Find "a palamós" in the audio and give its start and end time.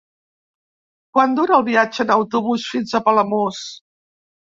2.95-3.61